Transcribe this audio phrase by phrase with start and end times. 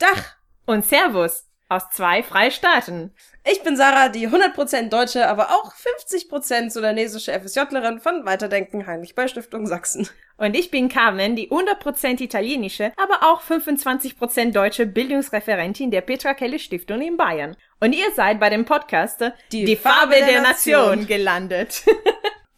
[0.00, 3.14] Dach und Servus aus zwei Freistaaten.
[3.48, 9.28] Ich bin Sarah, die 100% deutsche, aber auch 50% sudanesische FSJlerin von Weiterdenken Heinrich Böll
[9.28, 10.08] Stiftung Sachsen.
[10.36, 16.58] Und ich bin Carmen, die 100% italienische, aber auch 25% deutsche Bildungsreferentin der Petra Kelle
[16.58, 17.56] Stiftung in Bayern.
[17.78, 19.22] Und ihr seid bei dem Podcast
[19.52, 20.88] Die, Die Farbe, der, der Nation.
[20.88, 21.84] Nation gelandet.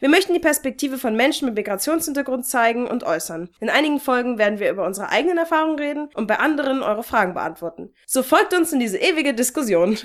[0.00, 3.48] Wir möchten die Perspektive von Menschen mit Migrationshintergrund zeigen und äußern.
[3.60, 7.34] In einigen Folgen werden wir über unsere eigenen Erfahrungen reden und bei anderen eure Fragen
[7.34, 7.90] beantworten.
[8.06, 9.96] So folgt uns in diese ewige Diskussion.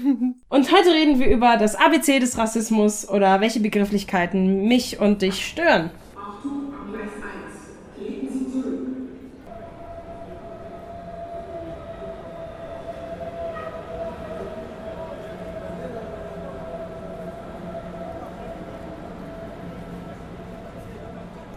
[0.49, 5.45] und heute reden wir über das ABC des Rassismus oder welche Begrifflichkeiten mich und dich
[5.45, 5.91] stören.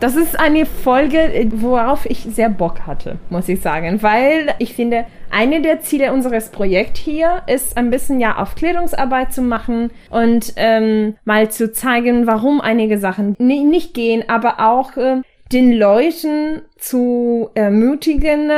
[0.02, 5.06] Das ist eine Folge, worauf ich sehr Bock hatte, muss ich sagen, weil ich finde,
[5.30, 11.14] eine der Ziele unseres Projekts hier ist ein bisschen ja Aufklärungsarbeit zu machen und ähm,
[11.24, 18.50] mal zu zeigen, warum einige Sachen nicht gehen, aber auch äh, den Leuten zu ermutigen,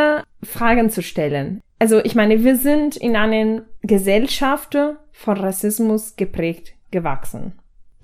[0.42, 1.60] Fragen zu stellen.
[1.78, 4.78] Also ich meine, wir sind in einer Gesellschaft
[5.12, 7.52] von Rassismus geprägt gewachsen.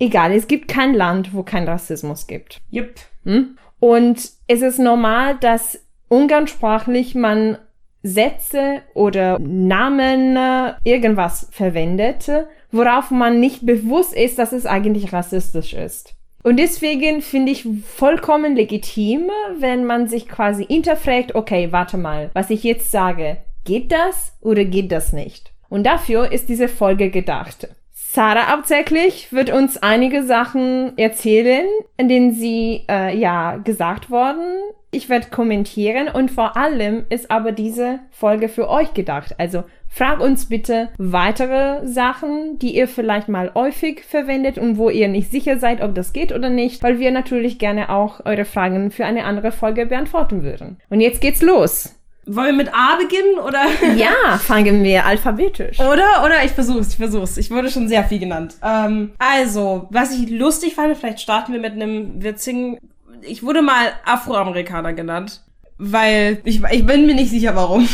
[0.01, 2.59] Egal, es gibt kein Land, wo kein Rassismus gibt.
[2.73, 2.95] Yep.
[3.23, 3.55] Hm?
[3.79, 7.59] Und es ist normal, dass umgangssprachlich man
[8.01, 12.31] Sätze oder Namen äh, irgendwas verwendet,
[12.71, 16.15] worauf man nicht bewusst ist, dass es eigentlich rassistisch ist.
[16.41, 19.29] Und deswegen finde ich vollkommen legitim,
[19.59, 24.65] wenn man sich quasi hinterfragt, okay, warte mal, was ich jetzt sage, geht das oder
[24.65, 25.53] geht das nicht?
[25.69, 27.69] Und dafür ist diese Folge gedacht.
[28.13, 34.43] Sarah hauptsächlich wird uns einige Sachen erzählen, in denen sie äh, ja gesagt worden.
[34.91, 39.35] Ich werde kommentieren und vor allem ist aber diese Folge für euch gedacht.
[39.37, 45.07] Also frag uns bitte weitere Sachen, die ihr vielleicht mal häufig verwendet und wo ihr
[45.07, 48.91] nicht sicher seid, ob das geht oder nicht, weil wir natürlich gerne auch eure Fragen
[48.91, 50.79] für eine andere Folge beantworten würden.
[50.89, 52.00] Und jetzt geht's los.
[52.27, 53.65] Wollen wir mit A beginnen oder?
[53.95, 55.79] Ja, fangen wir alphabetisch.
[55.79, 56.23] Oder?
[56.23, 57.37] Oder ich versuch's, ich versuch's.
[57.37, 58.55] Ich wurde schon sehr viel genannt.
[58.63, 62.77] Ähm, also, was ich lustig fand, vielleicht starten wir mit einem witzigen.
[63.21, 65.41] Ich wurde mal Afroamerikaner genannt.
[65.79, 67.89] Weil ich, ich bin mir nicht sicher, warum.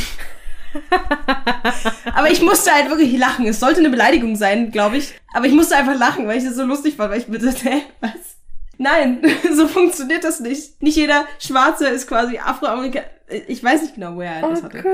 [2.14, 3.48] aber ich musste halt wirklich lachen.
[3.48, 5.14] Es sollte eine Beleidigung sein, glaube ich.
[5.34, 7.64] Aber ich musste einfach lachen, weil ich das so lustig fand, weil ich mir dachte,
[7.70, 8.12] hä, was?
[8.78, 9.22] Nein,
[9.56, 10.82] so funktioniert das nicht.
[10.82, 14.82] Nicht jeder Schwarze ist quasi Afroamerikaner ich weiß nicht genau, woher er das oh hatte.
[14.82, 14.94] Gott.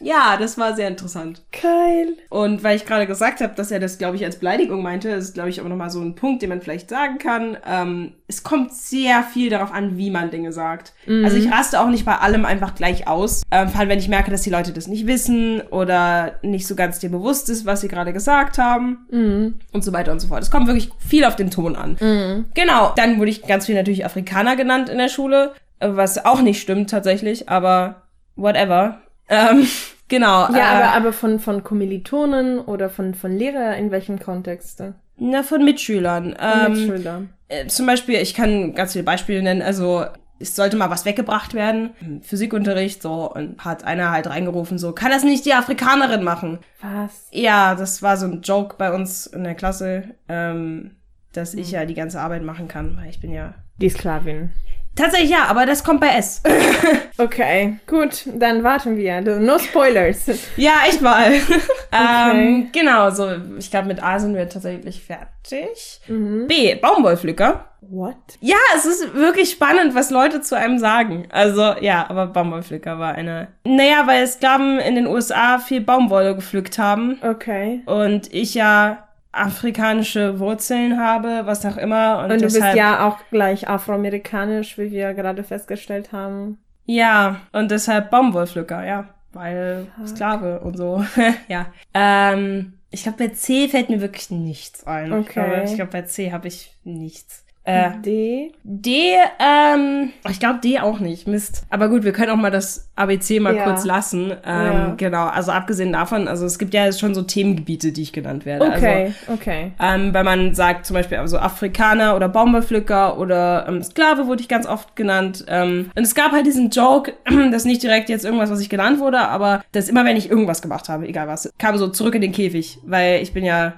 [0.00, 1.42] Ja, das war sehr interessant.
[1.50, 2.14] Geil.
[2.28, 5.32] Und weil ich gerade gesagt habe, dass er das, glaube ich, als Beleidigung meinte, ist,
[5.32, 7.56] glaube ich, auch nochmal so ein Punkt, den man vielleicht sagen kann.
[7.66, 10.92] Ähm, es kommt sehr viel darauf an, wie man Dinge sagt.
[11.06, 11.24] Mhm.
[11.24, 13.42] Also ich raste auch nicht bei allem einfach gleich aus.
[13.50, 16.74] Ähm, vor allem, wenn ich merke, dass die Leute das nicht wissen oder nicht so
[16.74, 19.06] ganz dir bewusst ist, was sie gerade gesagt haben.
[19.10, 19.54] Mhm.
[19.72, 20.42] Und so weiter und so fort.
[20.42, 21.96] Es kommt wirklich viel auf den Ton an.
[21.98, 22.44] Mhm.
[22.52, 22.92] Genau.
[22.96, 26.90] Dann wurde ich ganz viel natürlich Afrikaner genannt in der Schule was auch nicht stimmt
[26.90, 28.02] tatsächlich, aber
[28.36, 29.00] whatever.
[29.28, 29.66] Ähm,
[30.08, 30.52] genau.
[30.52, 34.82] Ja, äh, aber, aber von, von Kommilitonen oder von, von Lehrer in welchem Kontext?
[35.16, 36.36] Na, von Mitschülern.
[36.40, 37.22] Ähm, Mitschüler.
[37.48, 40.04] Äh, zum Beispiel, ich kann ganz viele Beispiele nennen, also
[40.38, 41.90] es sollte mal was weggebracht werden,
[42.22, 46.60] Physikunterricht, so, und hat einer halt reingerufen, so, kann das nicht die Afrikanerin machen?
[46.80, 47.28] Was?
[47.30, 50.92] Ja, das war so ein Joke bei uns in der Klasse, ähm,
[51.32, 51.58] dass hm.
[51.58, 53.54] ich ja die ganze Arbeit machen kann, weil ich bin ja...
[53.76, 54.50] Die Sklavin.
[54.96, 56.42] Tatsächlich ja, aber das kommt bei S.
[57.18, 59.20] okay, gut, dann warten wir.
[59.20, 60.26] No Spoilers.
[60.56, 61.32] ja, echt mal.
[61.92, 62.30] okay.
[62.30, 66.00] ähm, genau, so, ich glaube, mit A sind wir tatsächlich fertig.
[66.08, 66.46] Mhm.
[66.48, 67.66] B, Baumwollpflücker.
[67.82, 68.16] What?
[68.40, 71.26] Ja, es ist wirklich spannend, was Leute zu einem sagen.
[71.30, 73.48] Also, ja, aber Baumwollpflücker war eine.
[73.64, 77.18] Naja, weil es Sklaven in den USA viel Baumwolle gepflückt haben.
[77.22, 77.82] Okay.
[77.86, 82.24] Und ich ja afrikanische Wurzeln habe, was auch immer.
[82.24, 86.58] Und, und du bist ja auch gleich afroamerikanisch, wie wir gerade festgestellt haben.
[86.86, 89.08] Ja, und deshalb Baumwollpflücker, ja.
[89.32, 90.08] Weil Fuck.
[90.08, 91.04] Sklave und so.
[91.48, 91.66] ja.
[91.94, 95.12] Ähm, ich glaube, bei C fällt mir wirklich nichts ein.
[95.12, 95.62] Okay.
[95.64, 97.44] Ich glaube, glaub, bei C habe ich nichts.
[97.62, 98.52] Äh, D.
[98.64, 101.64] D, ähm, ich glaube D auch nicht, Mist.
[101.68, 103.64] Aber gut, wir können auch mal das ABC mal Ja.
[103.64, 104.32] kurz lassen.
[104.46, 104.94] Ähm, Ja.
[104.96, 108.66] Genau, also abgesehen davon, also es gibt ja schon so Themengebiete, die ich genannt werde.
[108.66, 109.72] Okay, okay.
[109.76, 114.40] Also, ähm, wenn man sagt zum Beispiel also Afrikaner oder Baumwollpflücker oder ähm, Sklave wurde
[114.40, 115.44] ich ganz oft genannt.
[115.46, 118.70] Ähm, und es gab halt diesen Joke, das ist nicht direkt jetzt irgendwas, was ich
[118.70, 122.14] genannt wurde, aber dass immer, wenn ich irgendwas gemacht habe, egal was, kam so zurück
[122.14, 123.74] in den Käfig, weil ich bin ja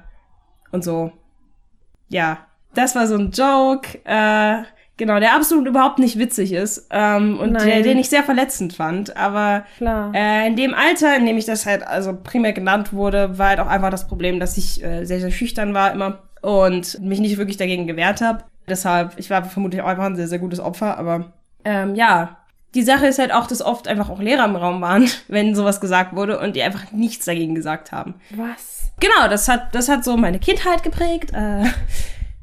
[0.71, 1.11] und so.
[2.09, 2.39] Ja,
[2.75, 4.63] das war so ein Joke, äh,
[4.97, 7.67] genau, der absolut überhaupt nicht witzig ist ähm, und Nein.
[7.67, 10.13] der, den ich sehr verletzend fand, aber Klar.
[10.15, 13.61] äh, in dem Alter, in dem ich das halt also primär genannt wurde, war halt
[13.61, 17.39] auch einfach das Problem, dass ich äh, sehr, sehr schüchtern war immer und mich nicht
[17.39, 18.45] wirklich dagegen gewehrt habe.
[18.69, 21.33] Deshalb, ich war vermutlich auch einfach ein sehr, sehr gutes Opfer, aber
[21.65, 22.39] ähm, ja.
[22.75, 25.81] Die Sache ist halt auch, dass oft einfach auch Lehrer im Raum waren, wenn sowas
[25.81, 28.15] gesagt wurde und die einfach nichts dagegen gesagt haben.
[28.31, 28.93] Was?
[28.99, 31.33] Genau, das hat, das hat so meine Kindheit geprägt.
[31.35, 31.65] Äh,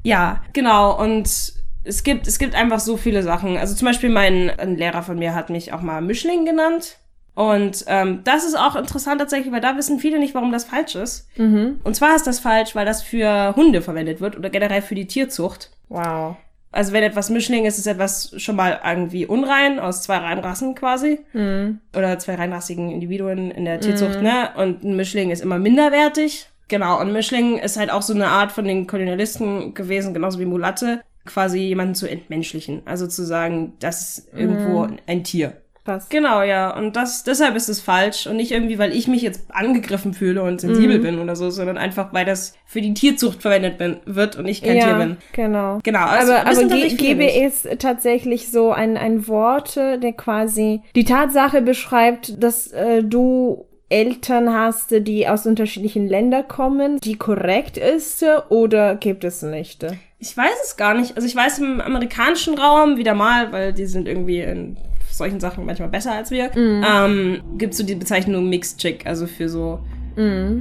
[0.03, 0.99] ja, genau.
[1.01, 1.53] Und
[1.83, 3.57] es gibt, es gibt einfach so viele Sachen.
[3.57, 6.97] Also zum Beispiel mein ein Lehrer von mir hat mich auch mal Mischling genannt.
[7.35, 10.95] Und ähm, das ist auch interessant tatsächlich, weil da wissen viele nicht, warum das falsch
[10.95, 11.29] ist.
[11.37, 11.79] Mhm.
[11.85, 15.07] Und zwar ist das falsch, weil das für Hunde verwendet wird oder generell für die
[15.07, 15.71] Tierzucht.
[15.87, 16.35] Wow.
[16.71, 21.21] Also wenn etwas Mischling ist, ist etwas schon mal irgendwie unrein, aus zwei Reinrassen quasi.
[21.31, 21.79] Mhm.
[21.95, 24.49] Oder zwei reinrassigen Individuen in der Tierzucht, ne?
[24.57, 26.48] Und ein Mischling ist immer minderwertig.
[26.69, 30.45] Genau, und Mischling ist halt auch so eine Art von den Kolonialisten gewesen, genauso wie
[30.45, 32.83] Mulatte, quasi jemanden zu entmenschlichen.
[32.85, 35.57] Also zu sagen, das ist irgendwo ein Tier.
[35.85, 36.09] Krass.
[36.09, 36.75] Genau, ja.
[36.75, 38.27] Und das, deshalb ist es falsch.
[38.27, 41.77] Und nicht irgendwie, weil ich mich jetzt angegriffen fühle und sensibel bin oder so, sondern
[41.77, 45.17] einfach, weil das für die Tierzucht verwendet bin, wird und ich kein ja, Tier bin.
[45.31, 45.79] genau.
[45.81, 51.61] Genau, also aber, aber gäbe es tatsächlich so ein, ein Wort, der quasi die Tatsache
[51.61, 58.95] beschreibt, dass äh, du Eltern hast, die aus unterschiedlichen Ländern kommen, die korrekt ist, oder
[58.95, 59.85] gibt es nicht?
[60.19, 61.15] Ich weiß es gar nicht.
[61.15, 64.77] Also ich weiß im amerikanischen Raum wieder mal, weil die sind irgendwie in
[65.11, 69.49] solchen Sachen manchmal besser als wir, ähm, gibt so die Bezeichnung Mixed Chick, also für
[69.49, 69.79] so,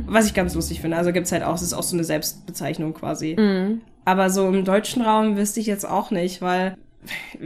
[0.07, 0.97] was ich ganz lustig finde.
[0.97, 3.37] Also gibt's halt auch, es ist auch so eine Selbstbezeichnung quasi.
[4.05, 6.77] Aber so im deutschen Raum wüsste ich jetzt auch nicht, weil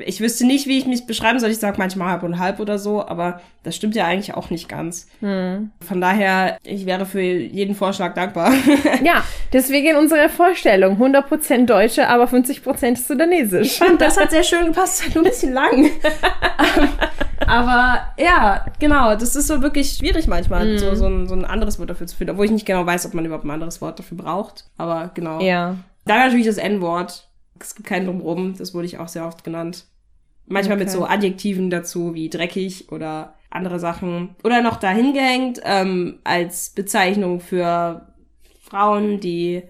[0.06, 1.50] ich wüsste nicht, wie ich mich beschreiben soll.
[1.50, 4.68] Ich sage manchmal halb und halb oder so, aber das stimmt ja eigentlich auch nicht
[4.68, 5.08] ganz.
[5.20, 8.52] Von daher, ich wäre für jeden Vorschlag dankbar.
[9.04, 10.96] Ja, deswegen unsere Vorstellung.
[11.00, 13.66] 100% Deutsche, aber 50% Sudanesisch.
[13.72, 15.90] Ich fand, das hat sehr schön gepasst, nur ein bisschen lang.
[17.46, 21.78] Aber ja, genau, das ist so wirklich schwierig manchmal, so, so, ein, so ein anderes
[21.78, 23.98] Wort dafür zu finden, obwohl ich nicht genau weiß, ob man überhaupt ein anderes Wort
[23.98, 24.64] dafür braucht.
[24.78, 25.40] Aber genau.
[25.40, 25.76] Ja.
[26.04, 27.28] Dann natürlich das N-Wort.
[27.62, 29.86] Es gibt keinen Drumrum, das wurde ich auch sehr oft genannt.
[30.46, 30.96] Manchmal mit Okay.
[30.98, 34.34] so Adjektiven dazu, wie dreckig oder andere Sachen.
[34.44, 38.08] Oder noch dahin gehängt, ähm, als Bezeichnung für
[38.60, 39.62] Frauen, die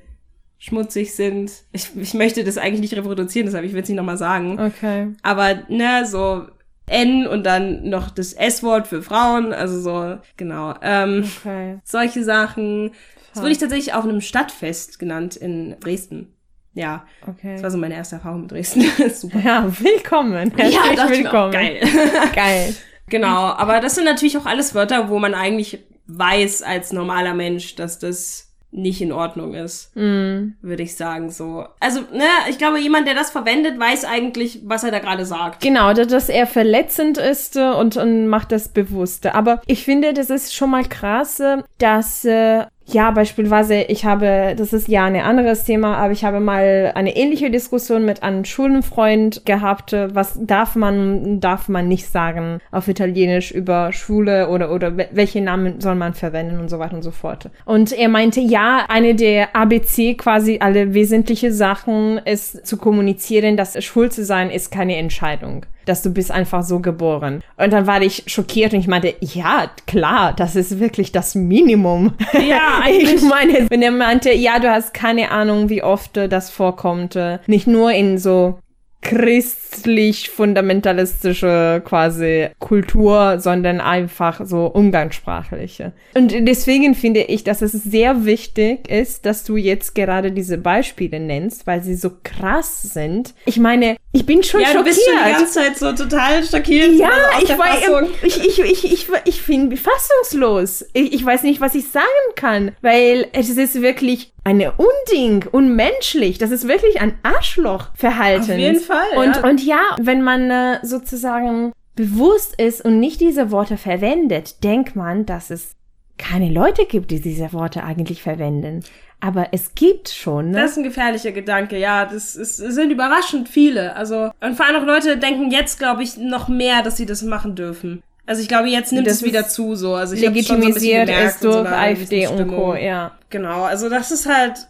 [0.59, 1.53] schmutzig sind.
[1.73, 4.59] Ich, ich möchte das eigentlich nicht reproduzieren, deshalb ich will es nicht nochmal sagen.
[4.61, 5.09] Okay.
[5.23, 6.47] Aber, ne, so
[6.87, 10.75] N und dann noch das S-Wort für Frauen, also so, genau.
[10.83, 11.79] Ähm, Okay.
[11.85, 12.93] solche Sachen.
[13.33, 16.35] Das wurde ich tatsächlich auf einem Stadtfest genannt in Dresden.
[16.75, 17.53] Ja, Okay.
[17.55, 18.83] das war so meine erste Erfahrung mit Dresden.
[19.15, 19.41] Super.
[19.45, 20.51] Ja, willkommen.
[20.57, 21.53] Herzlich dachte ich mir auch, willkommen.
[21.53, 21.81] geil.
[22.35, 22.75] Geil.
[23.09, 27.75] genau, aber das sind natürlich auch alles Wörter, wo man eigentlich weiß als normaler Mensch,
[27.77, 30.55] dass das nicht in Ordnung ist, Mm.
[30.63, 31.67] würde ich sagen so.
[31.79, 35.61] Also, ne, ich glaube, jemand, der das verwendet, weiß eigentlich, was er da gerade sagt.
[35.63, 39.27] Genau, dass dass er verletzend ist äh, und, und macht das bewusst.
[39.27, 44.55] Aber ich finde, das ist schon mal krass, äh, dass, äh, ja, beispielsweise, ich habe,
[44.57, 48.45] das ist ja ein anderes Thema, aber ich habe mal eine ähnliche Diskussion mit einem
[48.45, 54.89] Schulenfreund gehabt, was darf man, darf man nicht sagen auf Italienisch über Schule oder, oder
[54.89, 57.51] wel- welche Namen soll man verwenden und so weiter und so fort.
[57.65, 63.83] Und er meinte, ja, eine der ABC quasi alle wesentliche Sachen ist zu kommunizieren, dass
[63.85, 65.67] schwul zu sein ist keine Entscheidung.
[65.85, 67.43] Dass du bist einfach so geboren.
[67.57, 72.15] Und dann war ich schockiert und ich meinte, ja, klar, das ist wirklich das Minimum.
[72.35, 73.23] Ja, ich eigentlich.
[73.23, 77.19] meine, wenn er meinte, ja, du hast keine Ahnung, wie oft das vorkommt.
[77.47, 78.59] Nicht nur in so
[79.03, 85.93] christlich fundamentalistische quasi Kultur, sondern einfach so umgangssprachliche.
[86.15, 91.21] Und deswegen finde ich, dass es sehr wichtig ist, dass du jetzt gerade diese Beispiele
[91.21, 93.35] nennst, weil sie so krass sind.
[93.45, 94.95] Ich meine, ich bin schon Ja, du schockiert.
[94.95, 96.93] bist schon die ganze Zeit so total schockiert.
[96.95, 100.85] Ja, also ich war, ich, ich, ich, ich, ich bin fassungslos.
[100.93, 102.05] Ich, ich weiß nicht, was ich sagen
[102.37, 106.37] kann, weil es ist wirklich eine Unding, unmenschlich.
[106.39, 108.51] Das ist wirklich ein Arschlochverhalten.
[108.53, 109.49] Auf jeden Fall, Und, ja.
[109.49, 115.27] und ja, wenn man äh, sozusagen bewusst ist und nicht diese Worte verwendet, denkt man,
[115.27, 115.73] dass es
[116.19, 118.83] keine Leute gibt, die diese Worte eigentlich verwenden.
[119.23, 120.63] aber es gibt schon, ne?
[120.63, 122.05] Das ist ein gefährlicher Gedanke, ja.
[122.07, 123.95] Das, ist, es sind überraschend viele.
[123.95, 127.23] Also, und vor allem auch Leute denken jetzt, glaube ich, noch mehr, dass sie das
[127.23, 128.03] machen dürfen.
[128.27, 129.95] Also ich glaube, jetzt nimmt Das es wieder zu so.
[129.95, 131.09] Also ich so legitimisiert
[131.41, 133.13] so durch einer AfD und Co., ja.
[133.31, 134.67] Genau, also das ist halt,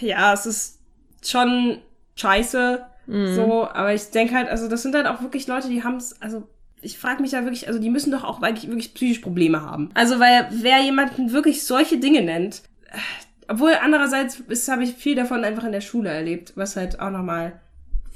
[0.00, 0.78] ja, es ist
[1.24, 1.78] schon
[2.14, 3.34] scheiße, Mhm.
[3.34, 6.20] so, aber ich denke halt, also das sind halt auch wirklich Leute, die haben es,
[6.20, 6.48] also
[6.82, 9.90] ich frage mich da wirklich, also die müssen doch auch eigentlich wirklich psychisch Probleme haben.
[9.94, 12.98] Also weil wer jemanden wirklich solche Dinge nennt, äh,
[13.48, 17.10] obwohl andererseits ist, habe ich viel davon einfach in der Schule erlebt, was halt auch
[17.10, 17.60] nochmal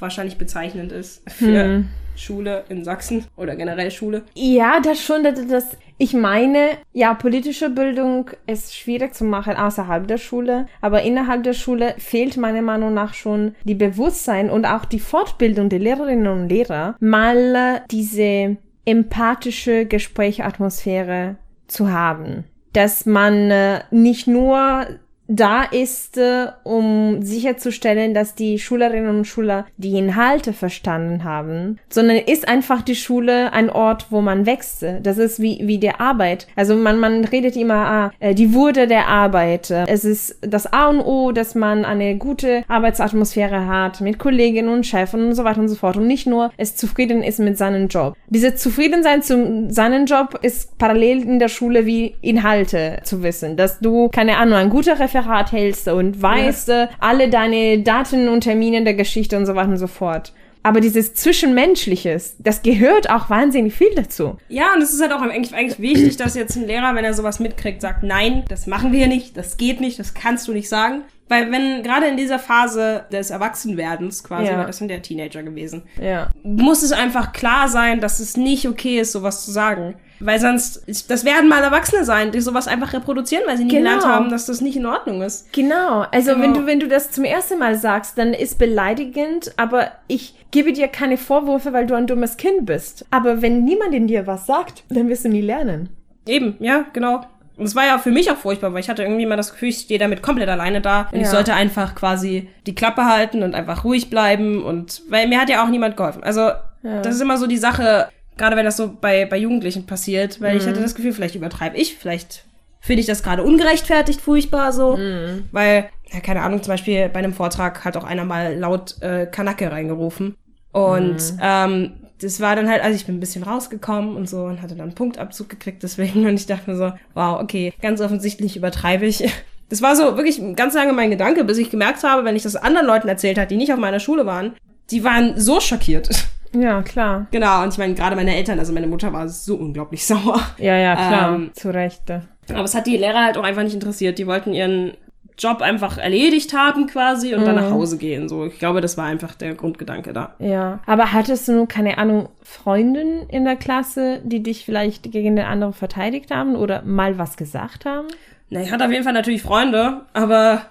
[0.01, 1.89] wahrscheinlich bezeichnend ist für Hm.
[2.17, 4.23] Schule in Sachsen oder generell Schule.
[4.35, 10.07] Ja, das schon, das, das, ich meine, ja, politische Bildung ist schwierig zu machen außerhalb
[10.07, 14.85] der Schule, aber innerhalb der Schule fehlt meiner Meinung nach schon die Bewusstsein und auch
[14.85, 21.37] die Fortbildung der Lehrerinnen und Lehrer, mal äh, diese empathische Gesprächsatmosphäre
[21.69, 22.45] zu haben.
[22.73, 24.87] Dass man äh, nicht nur
[25.31, 32.17] da ist, äh, um sicherzustellen, dass die Schülerinnen und Schüler die Inhalte verstanden haben, sondern
[32.17, 34.85] ist einfach die Schule ein Ort, wo man wächst.
[35.03, 36.49] Das ist wie, wie der Arbeit.
[36.57, 39.71] Also man, man redet immer, ah, äh, die Würde der Arbeit.
[39.71, 44.85] Es ist das A und O, dass man eine gute Arbeitsatmosphäre hat mit Kolleginnen und
[44.85, 47.87] Chefen und so weiter und so fort und nicht nur es zufrieden ist mit seinem
[47.87, 48.17] Job.
[48.29, 53.79] Diese Zufriedensein zu seinem Job ist parallel in der Schule wie Inhalte zu wissen, dass
[53.79, 58.83] du, keine Ahnung, ein guter Referat hältst und weißt äh, alle deine Daten und Termine
[58.85, 60.33] der Geschichte und so weiter und so fort.
[60.63, 64.37] Aber dieses Zwischenmenschliches, das gehört auch wahnsinnig viel dazu.
[64.49, 67.15] Ja, und es ist halt auch eigentlich, eigentlich wichtig, dass jetzt ein Lehrer, wenn er
[67.15, 70.69] sowas mitkriegt, sagt, nein, das machen wir nicht, das geht nicht, das kannst du nicht
[70.69, 71.03] sagen.
[71.29, 74.59] Weil wenn gerade in dieser Phase des Erwachsenwerdens quasi, Ja.
[74.59, 76.31] weil das sind ja Teenager gewesen, Ja.
[76.43, 79.95] muss es einfach klar sein, dass es nicht okay ist, sowas zu sagen.
[80.23, 83.85] Weil sonst, das werden mal Erwachsene sein, die sowas einfach reproduzieren, weil sie nie Genau.
[83.91, 85.53] gelernt haben, dass das nicht in Ordnung ist.
[85.53, 86.05] Genau.
[86.13, 86.43] Also Genau.
[86.43, 90.73] wenn du, wenn du das zum ersten Mal sagst, dann ist beleidigend, aber ich gebe
[90.73, 93.07] dir keine Vorwürfe, weil du ein dummes Kind bist.
[93.11, 95.89] Aber wenn niemand in dir was sagt, dann wirst du nie lernen.
[96.27, 97.25] Eben, ja, genau.
[97.57, 99.69] Und es war ja für mich auch furchtbar, weil ich hatte irgendwie immer das Gefühl,
[99.69, 101.31] ich stehe damit komplett alleine da und ich Ja.
[101.31, 105.63] sollte einfach quasi die Klappe halten und einfach ruhig bleiben und weil mir hat ja
[105.65, 106.23] auch niemand geholfen.
[106.23, 106.41] Also
[106.83, 107.03] Ja.
[107.03, 108.09] das ist immer so die Sache,
[108.41, 110.71] gerade wenn das so bei, bei Jugendlichen passiert, weil ich Mhm.
[110.71, 112.45] hatte das Gefühl, vielleicht übertreibe ich, vielleicht
[112.81, 115.45] finde ich das gerade ungerechtfertigt furchtbar so, Mhm.
[115.53, 119.27] weil, ja, keine Ahnung, zum Beispiel bei einem Vortrag hat auch einer mal laut äh,
[119.27, 120.35] Kanacke reingerufen
[120.73, 121.39] und Mhm.
[121.41, 121.93] ähm,
[122.23, 124.89] das war dann halt, also ich bin ein bisschen rausgekommen und so und hatte dann
[124.89, 129.25] einen Punktabzug gekriegt deswegen und ich dachte mir so, wow, okay, ganz offensichtlich übertreibe ich.
[129.71, 132.57] Das war so wirklich ganz lange mein Gedanke, bis ich gemerkt habe, wenn ich das
[132.57, 134.57] anderen Leuten erzählt habe, die nicht auf meiner Schule waren,
[134.91, 136.09] die waren so schockiert.
[136.53, 137.27] Ja, klar.
[137.31, 140.41] genau, und ich meine, gerade meine Eltern, also meine Mutter war so unglaublich sauer.
[140.59, 141.35] Ja, ja, klar.
[141.35, 142.03] Ähm, Zu Recht.
[142.11, 144.19] Aber es hat die Lehrer halt auch einfach nicht interessiert.
[144.19, 144.95] Die wollten ihren
[145.41, 148.29] Job einfach erledigt haben quasi und dann nach Hause gehen.
[148.29, 150.35] So, ich glaube, das war einfach der Grundgedanke da.
[150.39, 150.81] Ja.
[150.85, 155.47] Aber hattest du nur, keine Ahnung, Freundinnen in der Klasse, die dich vielleicht gegen den
[155.47, 158.09] anderen verteidigt haben oder mal was gesagt haben?
[158.51, 160.63] Na, ich hatte auf jeden Fall natürlich Freunde, aber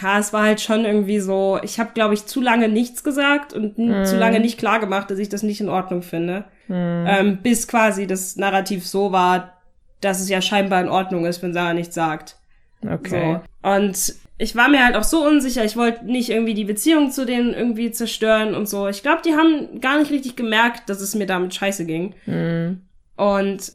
[0.00, 3.52] ja, es war halt schon irgendwie so, ich habe, glaube ich, zu lange nichts gesagt
[3.52, 6.44] und n- zu lange nicht klar gemacht, dass ich das nicht in Ordnung finde.
[6.68, 9.52] Ähm, bis quasi das Narrativ so war,
[10.00, 12.36] dass es ja scheinbar in Ordnung ist, wenn Sarah nichts sagt.
[12.82, 13.38] Okay.
[13.62, 13.68] So.
[13.70, 17.24] Und ich war mir halt auch so unsicher, ich wollte nicht irgendwie die Beziehung zu
[17.26, 18.88] denen irgendwie zerstören und so.
[18.88, 22.14] Ich glaube, die haben gar nicht richtig gemerkt, dass es mir damit scheiße ging.
[22.26, 22.80] Mhm.
[23.16, 23.72] Und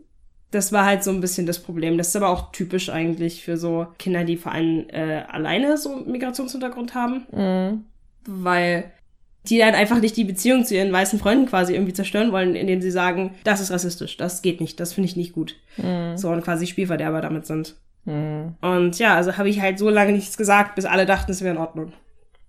[0.51, 1.97] das war halt so ein bisschen das Problem.
[1.97, 5.93] Das ist aber auch typisch eigentlich für so Kinder, die vor allem äh, alleine so
[5.95, 7.85] einen Migrationshintergrund haben, Mhm.
[8.25, 8.91] weil
[9.47, 12.79] die dann einfach nicht die Beziehung zu ihren weißen Freunden quasi irgendwie zerstören wollen, indem
[12.81, 15.55] sie sagen, das ist rassistisch, das geht nicht, das finde ich nicht gut.
[15.77, 16.15] Mhm.
[16.17, 17.75] So und quasi Spielverderber damit sind.
[18.05, 18.55] Mhm.
[18.61, 21.55] Und ja, also habe ich halt so lange nichts gesagt, bis alle dachten, es wäre
[21.55, 21.93] in Ordnung.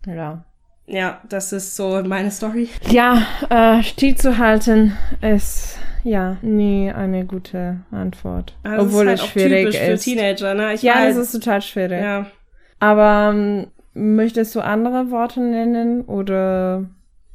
[0.07, 0.45] Ja.
[0.87, 2.69] Ja, das ist so meine Story.
[2.91, 8.57] Ja, äh, stillzuhalten ist ja nie eine gute Antwort.
[8.65, 10.05] Also obwohl es es ist halt auch schwierig typisch für ist.
[10.05, 10.75] Teenager, ne?
[10.75, 12.03] Ich ja, war das halt, ist total schwierig.
[12.03, 12.27] ja.
[12.81, 16.85] Aber ähm, möchtest du andere Worte nennen oder?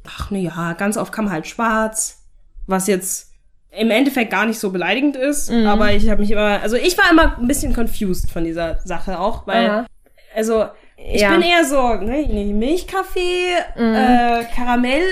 [0.06, 2.22] Ach ne, ja, ganz oft kam halt schwarz,
[2.66, 3.32] was jetzt
[3.70, 5.66] im Endeffekt gar nicht so beleidigend ist, Mhm.
[5.66, 9.18] aber ich habe mich immer, also ich war immer ein bisschen confused von dieser Sache
[9.18, 9.86] auch, weil, Aha.
[10.34, 10.66] also
[11.12, 11.30] ich Ja.
[11.30, 11.40] Mhm.
[11.40, 15.02] bin eher so, ne, Milchkaffee, äh, Karamell,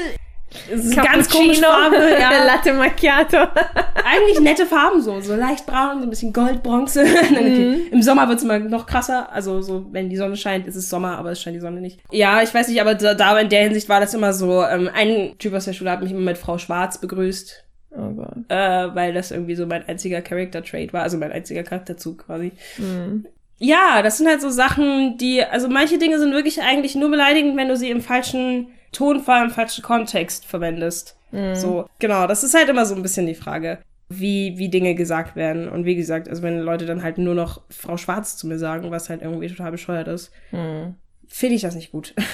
[0.94, 2.44] ganz komische Farbe, ja.
[2.44, 3.36] Latte Macchiato.
[4.04, 7.04] Eigentlich nette Farben so, so leicht braun, so ein bisschen Gold, Bronze.
[7.30, 7.88] Okay.
[7.90, 11.18] Im Sommer wird's immer noch krasser, also so, wenn die Sonne scheint, ist es Sommer,
[11.18, 12.00] aber es scheint die Sonne nicht.
[12.10, 14.88] Ja, ich weiß nicht, aber da, da in der Hinsicht war das immer so, ähm,
[14.94, 17.64] ein Typ aus der Schule hat mich immer mit Frau Schwarz begrüßt,
[17.98, 18.34] Oh Gott.
[18.48, 22.52] äh, weil das irgendwie so mein einziger Character-Trait war, also mein einziger Charakterzug quasi.
[22.78, 23.26] Mhm.
[23.58, 27.56] Ja, das sind halt so Sachen, die, also manche Dinge sind wirklich eigentlich nur beleidigend,
[27.56, 31.16] wenn du sie im falschen Tonfall, im falschen Kontext verwendest.
[31.32, 31.54] Mhm.
[31.54, 35.36] So, genau, das ist halt immer so ein bisschen die Frage, wie, wie Dinge gesagt
[35.36, 35.68] werden.
[35.68, 38.90] Und wie gesagt, also wenn Leute dann halt nur noch Frau Schwarz zu mir sagen,
[38.90, 40.94] was halt irgendwie total bescheuert ist, mhm.
[41.26, 42.14] finde ich das nicht gut.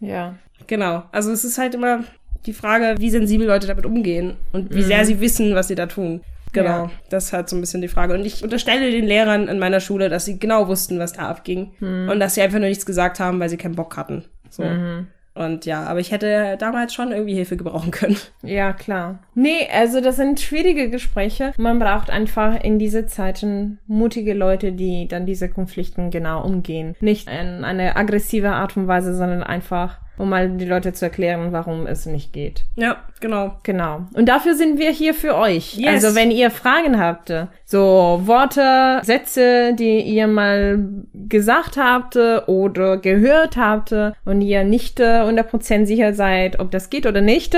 [0.00, 0.36] Ja.
[0.68, 1.02] Genau.
[1.10, 2.04] Also es ist halt immer
[2.46, 4.86] die Frage, wie sensibel Leute damit umgehen und wie mhm.
[4.86, 6.20] sehr sie wissen, was sie da tun.
[6.52, 6.90] Genau, ja.
[7.10, 8.14] das ist halt so ein bisschen die Frage.
[8.14, 11.72] Und ich unterstelle den Lehrern in meiner Schule, dass sie genau wussten, was da abging.
[11.80, 12.08] Mhm.
[12.08, 14.24] Und dass sie einfach nur nichts gesagt haben, weil sie keinen Bock hatten.
[14.50, 14.64] So.
[14.64, 15.08] Mhm.
[15.38, 18.16] Und ja, aber ich hätte damals schon irgendwie Hilfe gebrauchen können.
[18.42, 19.20] Ja, klar.
[19.36, 21.52] Nee, also das sind schwierige Gespräche.
[21.58, 26.96] Man braucht einfach in diese Zeiten mutige Leute, die dann diese Konflikten genau umgehen.
[26.98, 31.52] Nicht in eine aggressive Art und Weise, sondern einfach um mal die Leute zu erklären,
[31.52, 32.64] warum es nicht geht.
[32.76, 33.56] Ja, genau.
[33.62, 34.06] Genau.
[34.14, 35.76] Und dafür sind wir hier für euch.
[35.76, 36.04] Yes.
[36.04, 37.32] Also wenn ihr Fragen habt,
[37.64, 40.84] so Worte, Sätze, die ihr mal
[41.14, 43.94] gesagt habt oder gehört habt
[44.24, 47.56] und ihr nicht 100% sicher seid, ob das geht oder nicht,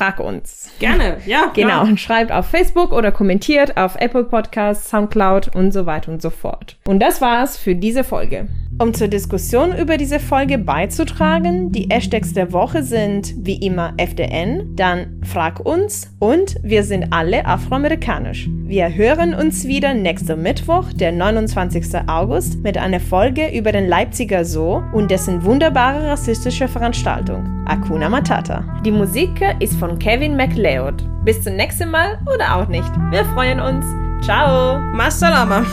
[0.00, 0.70] frag uns.
[0.78, 1.50] Gerne, ja.
[1.54, 1.82] Genau.
[1.82, 6.30] Und schreibt auf Facebook oder kommentiert auf Apple Podcasts, Soundcloud und so weiter und so
[6.30, 6.76] fort.
[6.86, 8.48] Und das war's für diese Folge.
[8.80, 14.74] Um zur Diskussion über diese Folge beizutragen, die Hashtags der Woche sind wie immer FDN,
[14.74, 18.48] dann Frag uns und wir sind alle afroamerikanisch.
[18.48, 22.08] Wir hören uns wieder nächsten Mittwoch, der 29.
[22.08, 28.80] August, mit einer Folge über den Leipziger Zoo und dessen wunderbare rassistische Veranstaltung, Akuna Matata.
[28.82, 31.04] Die Musik ist von Kevin MacLeod.
[31.26, 32.90] Bis zum nächsten Mal oder auch nicht.
[33.10, 33.84] Wir freuen uns.
[34.24, 34.78] Ciao.
[34.94, 35.66] Masalama.